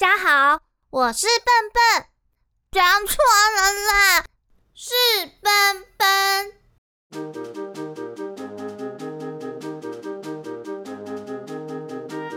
[0.00, 1.82] 大家好，我是笨笨，
[2.70, 3.16] 讲错
[3.56, 4.24] 了啦，
[4.72, 4.94] 是
[5.42, 6.06] 笨笨。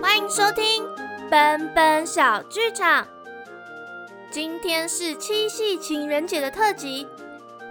[0.01, 0.83] 欢迎收听
[1.29, 3.07] 笨笨小剧场。
[4.31, 7.07] 今天是七夕情人节的特辑，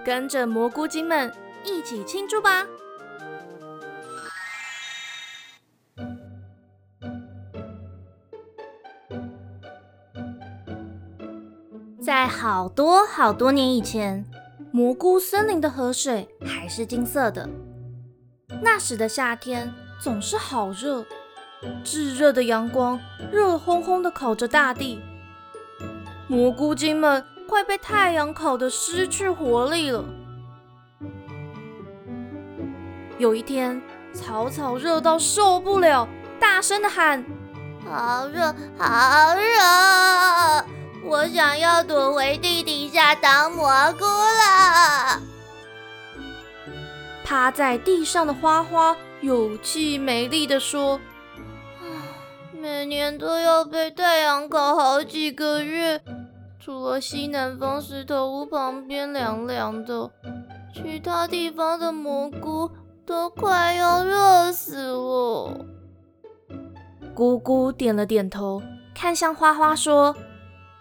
[0.07, 1.34] 跟着蘑菇精们
[1.64, 2.64] 一起庆祝吧！
[12.02, 14.24] 在好多好多年以前，
[14.72, 17.46] 蘑菇森林的河水还是金色的。
[18.62, 21.05] 那时的夏天总是好热，
[21.84, 22.98] 炙热的阳光
[23.30, 24.98] 热烘烘的烤着大地，
[26.27, 30.02] 蘑菇精们快被太阳烤得失去活力了。
[33.19, 33.82] 有一天，
[34.14, 36.08] 草草热到受不了，
[36.41, 37.22] 大声的喊
[37.84, 40.64] ：“好热，好热！”
[41.10, 43.66] 我想要躲回地底下当蘑
[43.98, 45.20] 菇了。
[47.25, 51.00] 趴在地上的花花有气没力地说
[52.55, 56.00] ：“每年都要被太阳烤好几个月，
[56.61, 60.12] 除了西南方石头屋旁边凉凉的，
[60.72, 62.70] 其他地方的蘑菇
[63.05, 65.66] 都快要热死了。”
[67.16, 68.62] 姑姑点了点头，
[68.94, 70.14] 看向花花说。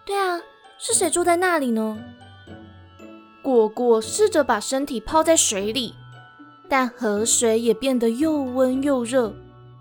[0.10, 0.42] 对啊，
[0.80, 1.96] 是谁住在那里呢？
[3.44, 5.94] 果果试着把身体泡在水里，
[6.68, 9.32] 但河水也变得又温又热，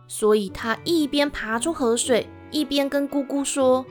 [0.06, 3.86] 所以他一边爬出河水，一边跟姑姑说：“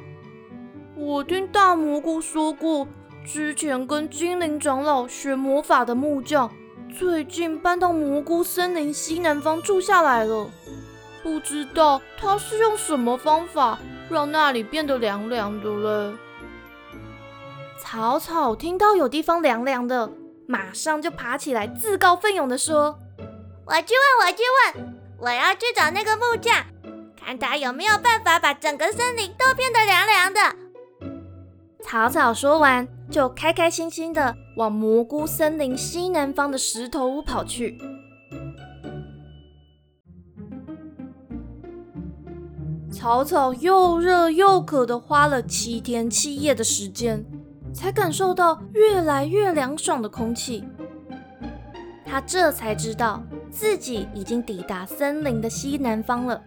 [0.95, 2.87] 我听大蘑菇说过，
[3.25, 6.51] 之前跟精灵长老学魔法的木匠，
[6.95, 10.47] 最近搬到蘑菇森林西南方住下来了。
[11.23, 16.15] 不知道他是用什么方法让那里变得凉凉的嘞？”
[17.79, 20.11] 草草听到有地方凉凉的，
[20.47, 22.99] 马上就爬起来，自告奋勇地说
[23.65, 24.43] ：“我去问，我去
[24.75, 26.65] 问，我要去找那个木匠，
[27.15, 30.55] 看他有没有办法把整个森林都变得凉凉的。”
[31.83, 37.77] 草草说完，就开开心心的往蘑菇森林西南方的石头屋跑去。
[42.91, 47.23] 草草又热又渴的，花了七天七夜的时间。
[47.77, 50.67] 才感受到越来越凉爽的空气，
[52.03, 53.21] 他这才知道
[53.51, 56.41] 自己已经抵达森林的西南方了。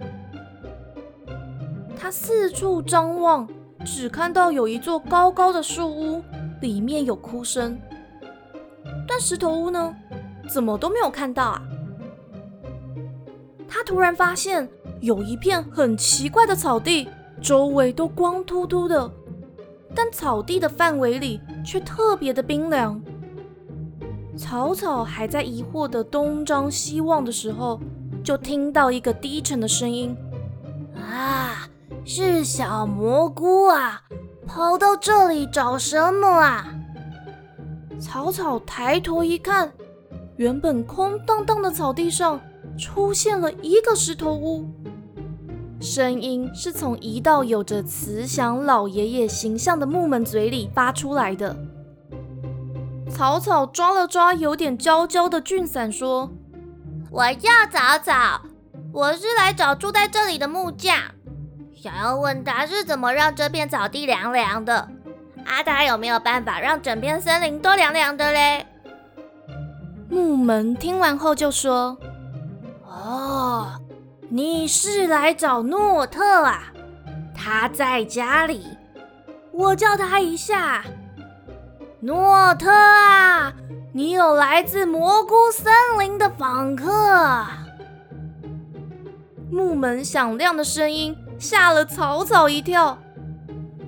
[1.97, 3.49] 他四处张望，
[3.85, 6.21] 只看到有一座高高的树屋，
[6.61, 7.79] 里面有哭声。
[9.07, 9.95] 但石头屋呢？
[10.53, 11.63] 怎么都没有看到啊！
[13.69, 14.69] 他突然发现
[15.01, 17.09] 有一片很奇怪的草地，
[17.41, 19.09] 周围都光秃秃的。
[19.95, 23.01] 但草地的范围里却特别的冰凉。
[24.37, 27.79] 草草还在疑惑的东张西望的时候，
[28.25, 30.17] 就听到一个低沉的声音
[30.97, 31.69] ：“啊，
[32.05, 34.03] 是小蘑菇啊，
[34.47, 36.73] 跑到这里找什么啊？”
[38.01, 39.71] 草草抬头一看，
[40.37, 42.41] 原本空荡荡的草地上
[42.79, 44.65] 出现了一个石头屋。
[45.81, 51.57] 声音是从一道有着慈祥老爷爷形象的木门嘴里发出来的。
[53.11, 56.31] 草草抓了抓有点焦焦的俊伞，说
[57.11, 58.43] ：“我叫早早，
[58.93, 60.95] 我是来找住在这里的木匠，
[61.75, 64.87] 想要问他是怎么让这片草地凉凉的。
[65.47, 68.67] 阿达有没有办法让整片森林都凉凉的嘞？”
[70.11, 71.97] 木门听完后就说
[72.85, 73.73] ：“哦。”
[74.33, 76.73] 你是来找诺特啊？
[77.35, 78.65] 他在家里，
[79.51, 80.85] 我叫他一下。
[81.99, 83.53] 诺特啊，
[83.93, 87.45] 你有来自蘑菇森林的访客。
[89.51, 92.97] 木门响亮的声音吓了草草一跳，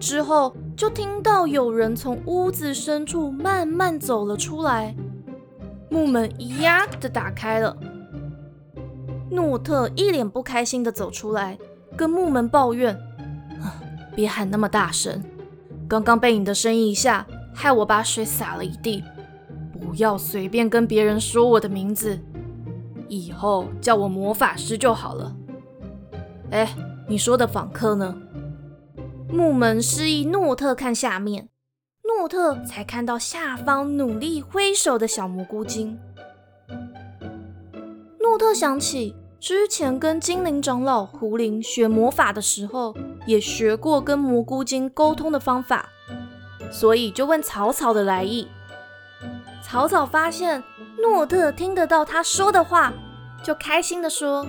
[0.01, 4.93] 之后就听到有人从屋子深处慢慢走了出来，
[5.89, 7.77] 木门一呀的打开了。
[9.33, 11.59] 诺特一脸不开心的走出来，
[11.97, 12.99] 跟木门抱怨
[14.15, 15.23] ：“别喊那么大声，
[15.89, 19.03] 刚刚被你的声音一下，害我把水洒了一地。
[19.81, 22.19] 不要随便跟别人说我的名字，
[23.09, 25.35] 以后叫我魔法师就好了。”
[26.53, 26.75] 哎，
[27.09, 28.15] 你说的访客呢？
[29.31, 31.49] 木门示意诺特看下面，
[32.05, 35.99] 诺特才看到下方努力挥手的小蘑菇精。
[38.21, 39.17] 诺特想起。
[39.43, 42.95] 之前跟精灵长老胡林学魔法的时候，
[43.27, 45.89] 也学过跟蘑菇精沟通的方法，
[46.71, 48.47] 所以就问草草的来意。
[49.61, 50.63] 草草发现
[51.03, 52.93] 诺特听得到他说的话，
[53.43, 54.45] 就开心的说：“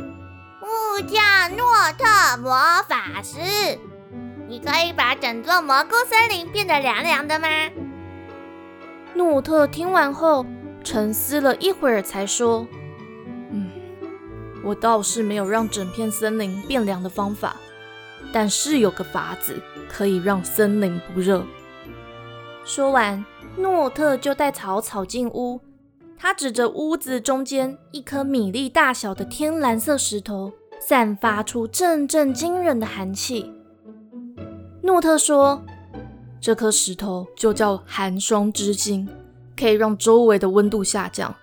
[0.61, 1.65] 木匠诺
[1.97, 2.53] 特魔
[2.87, 3.39] 法师，
[4.47, 7.47] 你可以把整座蘑菇森林变得凉凉的吗？”
[9.15, 10.45] 诺特听完后
[10.83, 12.67] 沉思了一会儿，才说：“，
[14.63, 17.55] 我倒是没有让整片森林变凉的方法。”
[18.31, 21.43] 但是有个法子可以让森林不热。
[22.63, 23.23] 说完，
[23.57, 25.59] 诺特就带草草进屋。
[26.17, 33.51] 他指着屋子中间一颗米粒大小的天蓝色石头，散发出阵阵惊人的寒气。
[34.81, 35.61] 诺特说
[36.39, 39.07] ：“这颗石头就叫寒霜之心，
[39.59, 41.35] 可以让周围的温度下降，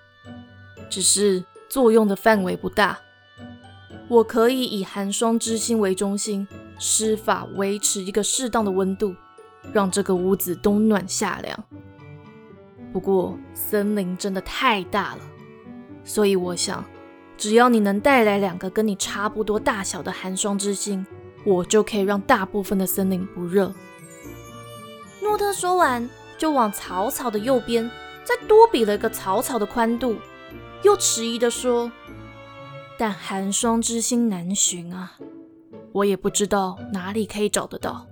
[0.88, 2.98] 只是作用的范围不大。
[4.10, 6.46] 我可以以寒霜之心为中心。”
[6.82, 9.14] 施法维持一个适当的温度，
[9.70, 11.64] 让这个屋子冬暖夏凉。
[12.90, 15.20] 不过森林真的太大了，
[16.04, 16.82] 所以我想，
[17.36, 21.06] 只要你能带来两个跟你差不多大小的寒霜之心，
[21.44, 23.70] 我就可以让大部分的森林不热。
[25.20, 26.08] 诺特说完，
[26.38, 27.90] 就往草草的右边
[28.24, 30.16] 再多比了一个草草的宽度，
[30.82, 31.92] 又迟疑的说
[33.00, 35.16] ：“但寒霜之心难寻啊。”
[35.92, 38.06] 我也不知道哪里可以找得到。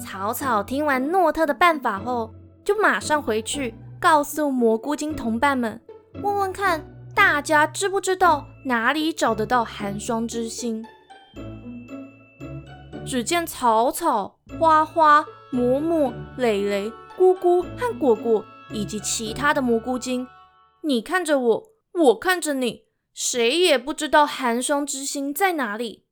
[0.00, 5.80] 草草听完诺特的办法后，就马上回去告诉蘑菇精同伴们，
[6.20, 10.84] 问问看大家知不知道哪里找得到寒霜之心。
[13.06, 20.26] 只见草草、花花、嬷嬷、蕾蕾、姑姑和果果以及其他的蘑菇精，
[20.82, 21.62] 你看着我，
[21.94, 22.84] 我看着你。
[23.12, 26.02] 谁也不知道寒霜之心在哪里。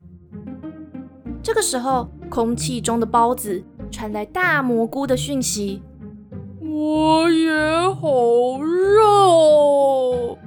[1.43, 5.83] 这个时候，空气中的包子传来大蘑菇的讯息
[6.63, 7.51] ：“我也
[7.95, 10.39] 好热。”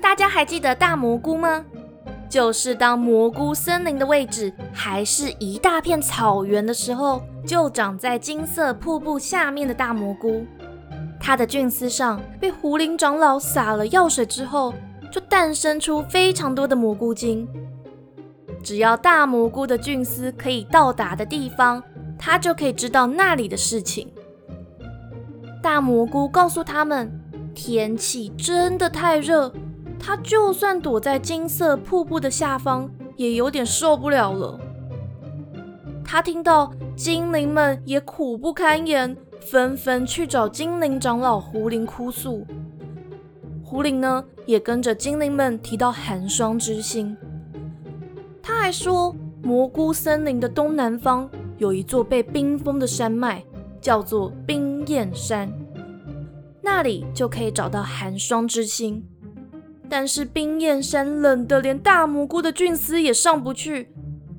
[0.00, 1.64] 大家还记得大蘑菇吗？
[2.30, 10.46] 就是当蘑菇森林的位置还是一大片草原的时候，就长在金色瀑布下面的大蘑菇。
[11.20, 14.74] 它的菌丝上被狐灵长老撒了药水之后。
[15.10, 17.48] 就诞生出非常多的蘑菇精。
[18.62, 21.82] 只要大蘑菇的菌丝可以到达的地方，
[22.18, 24.12] 它就可以知道那里的事情。
[25.62, 27.10] 大蘑菇告诉他们，
[27.54, 29.50] 天气真的太热，
[29.98, 34.60] 它就算躲在金色瀑布的下方，也有点受不了了。
[36.04, 39.16] 他听到精灵们也苦不堪言，
[39.50, 42.46] 纷纷去找精灵长老胡林哭诉。
[43.64, 47.16] 胡林呢，也跟着精灵们提到寒霜之心。
[48.42, 53.42] 他还说，蘑菇森林的东南方有一座被冰封的山脉，
[53.80, 55.50] 叫做冰焰山，
[56.60, 59.06] 那里就可以找到寒霜之心。
[59.88, 63.90] 但是冰焰山冷得连大蘑菇的菌丝也上不去，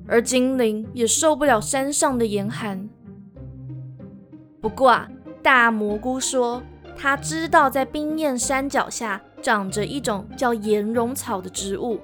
[0.06, 2.88] 而精灵也受不了山上的严寒。
[4.60, 5.08] 不过啊，
[5.42, 6.62] 大蘑菇说。
[7.02, 11.98] 他知道，在冰焰山脚下长着一种叫岩绒草的植物，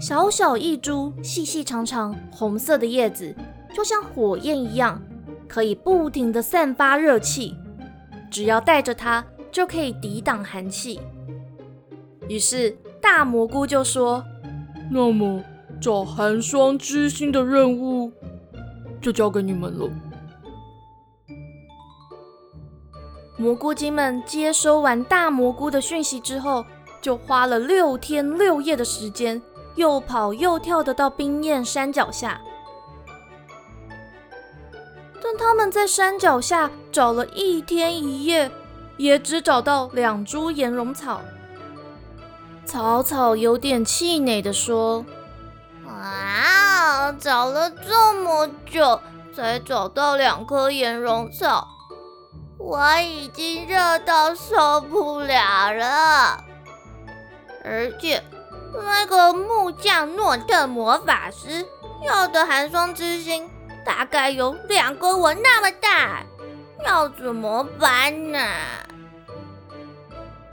[0.00, 3.34] 小小一株，细细长长，红色的叶子
[3.74, 5.02] 就像火焰一样，
[5.48, 7.56] 可以不停地散发热气。
[8.30, 11.00] 只要带着它，就可以抵挡寒气。
[12.28, 14.22] 于是大蘑菇就说
[14.88, 15.42] ：“那么
[15.80, 18.12] 找寒霜之心的任务，
[19.00, 19.90] 就交给你们了。”
[23.40, 26.66] 蘑菇精们接收完大蘑菇的讯息之后，
[27.00, 29.40] 就花了六天六夜的时间，
[29.76, 32.40] 又跑又跳的到冰焰山脚下。
[35.22, 38.50] 但他们在山脚下找了一天一夜，
[38.96, 41.20] 也只找到两株岩绒草。
[42.66, 45.06] 草草有点气馁的说
[45.86, 49.00] ：“啊，找了这么久，
[49.32, 51.68] 才找到两颗岩绒草。”
[52.68, 56.44] 我已经热到受不了了，
[57.64, 58.22] 而且
[58.74, 61.64] 那个木匠诺特魔法师
[62.04, 63.48] 要的寒霜之心
[63.86, 66.22] 大概有两个我那么大，
[66.84, 68.38] 要怎么办呢？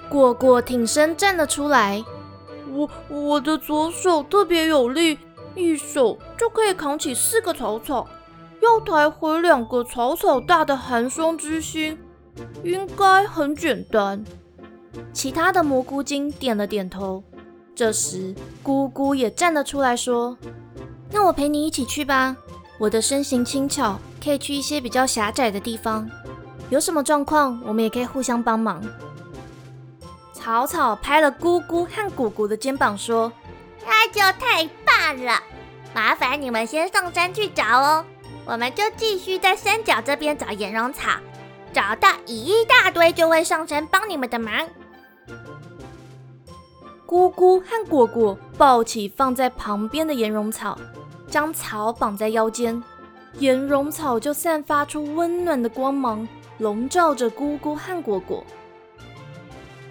[0.07, 2.01] 果果挺身站了出来，
[2.72, 5.19] 我我的左手特别有力，
[5.53, 8.07] 一手就可以扛起四个草草。
[8.62, 12.00] 要抬回两个草草大的寒霜之心，
[12.63, 14.24] 应该很简单。
[15.13, 17.24] 其他的蘑菇精点了点头。
[17.75, 20.38] 这时，姑姑也站了出来，说
[21.12, 22.36] ：“那我陪你一起去吧。
[22.77, 26.10] 我的身形轻巧，可以去一些比较狭窄的地方。
[26.70, 28.82] 有什么状况，我们也可以互相帮忙。”
[30.34, 33.32] 草草拍了姑姑和姑姑的肩膀，说
[33.86, 35.42] ：“那就太棒了！
[35.94, 38.06] 麻烦你们先上山去找哦，
[38.46, 41.12] 我们就继续在山脚这边找岩绒草，
[41.75, 44.65] 找到一大堆就会上山帮你们的忙。”
[47.05, 50.79] 姑姑和果果抱起放在旁边的岩绒草，
[51.27, 52.82] 将草绑在腰间，
[53.39, 56.25] 岩绒草就散发出温暖的光芒，
[56.60, 58.41] 笼罩着姑姑和果果。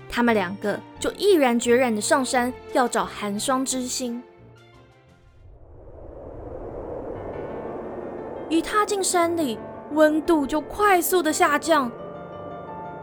[0.08, 4.22] 他们两个就毅然决然的上山，要找寒霜之心。
[8.48, 9.58] 一踏进山里，
[9.92, 11.90] 温度就快速的下降。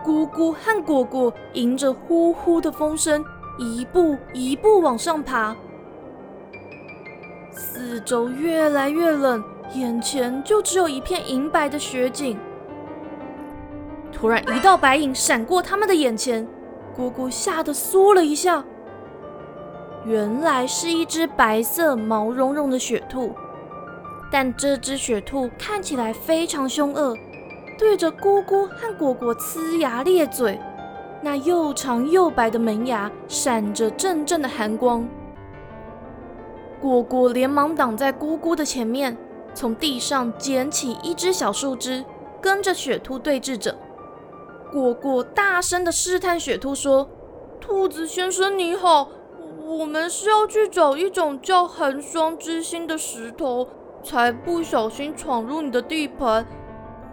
[0.03, 3.23] 姑姑和果果迎着呼呼的风声。
[3.57, 5.55] 一步一步往上爬，
[7.51, 9.43] 四周越来越冷，
[9.75, 12.39] 眼前就只有一片银白的雪景。
[14.11, 16.47] 突然，一道白影闪过他们的眼前，
[16.95, 18.63] 姑姑吓得缩了一下。
[20.05, 23.35] 原来是一只白色毛茸茸的雪兔，
[24.31, 27.17] 但这只雪兔看起来非常凶恶，
[27.77, 30.57] 对着姑姑和果果呲牙咧嘴。
[31.23, 35.07] 那又长又白的门牙闪着阵阵的寒光，
[36.79, 39.15] 果果连忙挡在姑姑的前面，
[39.53, 42.03] 从地上捡起一只小树枝，
[42.41, 43.75] 跟着雪兔对峙着。
[44.71, 47.07] 果果大声的试探雪兔说
[47.61, 49.09] ：“兔子先生你好，
[49.67, 53.67] 我们是要去找一种叫寒霜之心的石头，
[54.03, 56.46] 才不小心闯入你的地盘，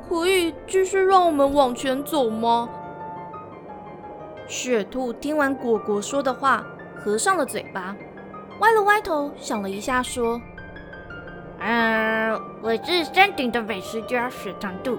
[0.08, 2.68] 可以继续让我们往前走吗？”
[4.48, 6.64] 雪兔听完果果说的话，
[6.96, 7.94] 合上了嘴巴，
[8.60, 10.40] 歪了歪头，想了一下，说
[11.60, 14.98] ：“嗯，我是山顶的美食家雪糖兔。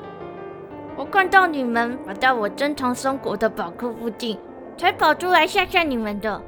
[0.95, 4.37] 我看到你们跑到我珍藏松果的宝库附近，
[4.77, 6.41] 才跑出来吓吓你们的。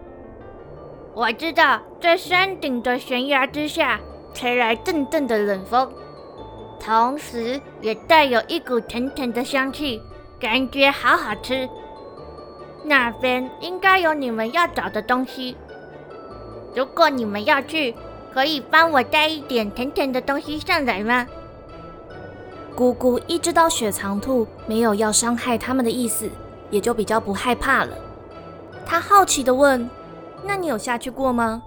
[1.14, 4.00] 我知道，在山顶的悬崖之下，
[4.34, 5.90] 吹来阵阵的冷风，
[6.80, 10.02] 同时也带有一股甜甜的香气，
[10.40, 11.70] 感觉好好吃。”
[12.84, 15.56] 那边应该有你们要找的东西。
[16.76, 17.94] 如果你们要去，
[18.34, 21.28] 可以帮我带一点甜甜的东西上来吗？
[22.74, 26.30] 姑姑一知道雪藏兔没有要伤害他们的意思，
[26.72, 27.96] 也就比较不害怕了。
[28.86, 29.88] 她好奇的问
[30.44, 31.62] ：“那你有下去过吗？”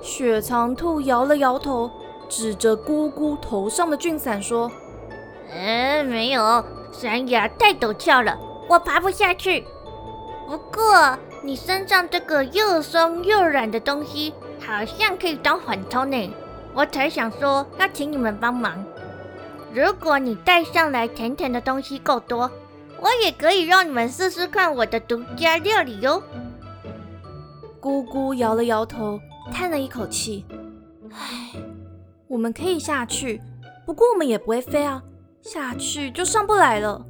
[0.00, 1.90] 雪藏兔摇了摇头，
[2.28, 4.70] 指着姑姑头上的菌伞说
[5.52, 8.38] ：“嗯，没有，山崖太陡峭了，
[8.68, 9.64] 我爬不下去。”
[10.46, 14.32] 不过，你身上这个又松又软的东西，
[14.66, 16.32] 好像可以当缓冲呢。
[16.74, 18.84] 我才想说要请你们帮忙。
[19.74, 22.50] 如果你带上来甜甜的东西够多，
[23.00, 26.22] 我也可以让你们试试看我的独家料理哟。
[27.78, 29.20] 姑姑摇了摇头，
[29.52, 30.44] 叹了一口气
[31.12, 31.50] ：“唉，
[32.26, 33.40] 我们可以下去，
[33.86, 35.02] 不过我们也不会飞啊，
[35.42, 37.04] 下去就上不来了。”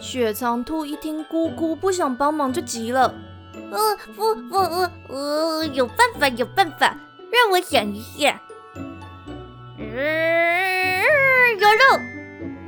[0.00, 3.14] 雪藏兔一听姑姑不想帮忙，就急了。
[3.70, 6.96] 呃，不不呃呃，有办法有办法，
[7.30, 8.40] 让我想一下。
[9.78, 11.02] 嗯，
[11.58, 12.00] 有肉，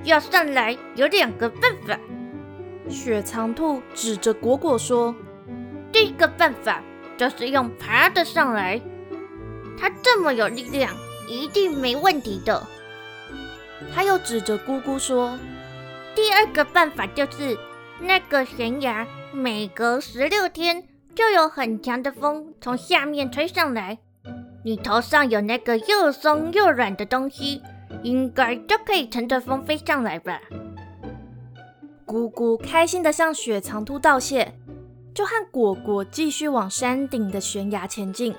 [0.04, 1.98] 要上来有两个办法。
[2.88, 5.14] 雪藏兔指着果果说
[5.90, 6.82] ：“第一个办法
[7.22, 8.80] 就是用爬的上来，
[9.78, 10.92] 它这么有力量，
[11.28, 12.66] 一定没问题的。”
[13.94, 15.38] 他又指着姑姑说。
[16.16, 17.56] 第二个办法就是，
[18.00, 20.82] 那个悬崖每隔十六天
[21.14, 23.98] 就有很强的风从下面吹上来，
[24.64, 27.62] 你头上有那个又松又软的东西，
[28.02, 30.40] 应该就可以乘着风飞上来吧。
[32.04, 34.52] 姑姑开心的向雪藏兔道谢，
[35.14, 38.34] 就和果果继续往山顶的悬崖前进。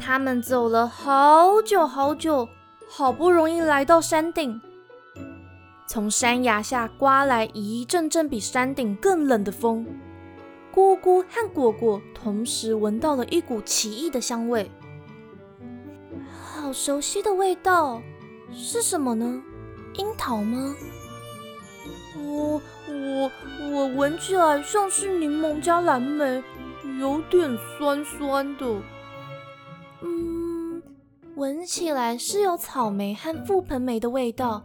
[0.00, 2.48] 他们走了好久好久，
[2.88, 4.60] 好不容易来到山顶。
[5.88, 9.86] 从山崖下刮来一阵阵比山顶更冷的风，
[10.72, 14.70] 姑姑和果果同时闻到了一股奇异的香味，
[16.42, 18.02] 好熟悉的味道，
[18.52, 19.40] 是什么呢？
[19.94, 20.74] 樱桃吗？
[22.16, 23.30] 我我
[23.70, 26.42] 我闻起来像是柠檬加蓝莓，
[27.00, 28.66] 有点酸酸的。
[30.02, 30.82] 嗯，
[31.34, 34.62] 闻起来是有草莓和覆盆梅的味道。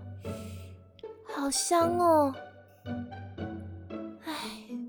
[1.34, 2.34] 好香哦！
[4.26, 4.34] 哎，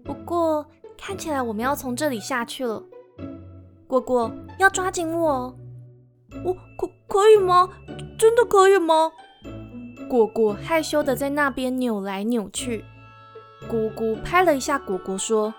[0.05, 0.67] 不过
[0.99, 2.83] 看起来我们要从这里下去了。
[3.87, 5.55] 果果要抓紧我哦！
[6.45, 7.69] 我可可以吗？
[8.19, 9.12] 真的可以吗？
[10.12, 12.85] 果果害羞的在那边扭来扭去。
[13.66, 15.54] 姑姑拍了一下果果，说：“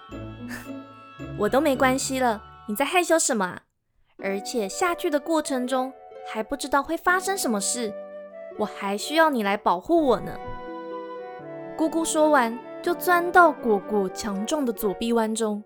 [1.39, 3.61] 我都没关系了，你在害羞什么？
[4.23, 5.91] 而且下去的过程中
[6.31, 7.91] 还不知道会发生什么事，
[8.59, 10.37] 我还需要你来保护我呢。”
[11.75, 15.63] 姑姑说完，就钻到果果强壮的左臂弯中。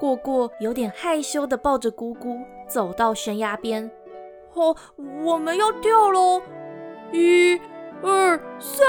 [0.00, 3.90] 果果有点害羞的抱着姑姑走到悬崖边。
[4.54, 4.74] 哦，
[5.22, 6.40] 我们要跳喽！
[7.12, 7.60] 一、
[8.02, 8.86] 二、三。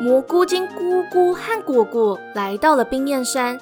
[0.00, 3.58] 蘑菇精姑姑和果果来到了冰焰山，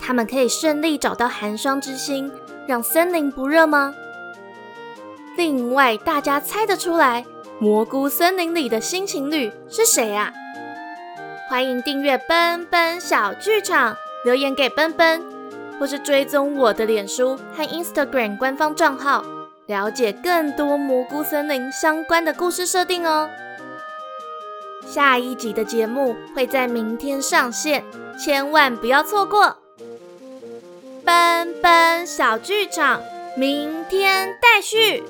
[0.00, 2.32] 他们可以顺利找到寒霜之心，
[2.66, 3.94] 让森林不热吗？
[5.36, 7.24] 另外，大家猜得出来
[7.58, 10.32] 蘑菇森林里的新情侣是谁啊？
[11.50, 15.22] 欢迎订阅奔奔小剧场，留言给奔奔，
[15.78, 19.24] 或是追踪我的脸书和 Instagram 官方账号，
[19.66, 23.30] 了解更多蘑菇森林相关的故事设定哦。
[24.84, 27.84] 下一集的节目会在明天上线，
[28.18, 29.58] 千万不要错过！
[31.04, 33.00] 奔奔小剧场，
[33.36, 35.04] 明天待续。